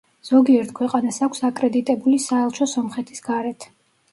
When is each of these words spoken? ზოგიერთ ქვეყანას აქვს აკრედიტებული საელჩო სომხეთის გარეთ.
ზოგიერთ 0.27 0.71
ქვეყანას 0.79 1.19
აქვს 1.27 1.45
აკრედიტებული 1.49 2.17
საელჩო 2.25 2.71
სომხეთის 2.73 3.25
გარეთ. 3.29 3.69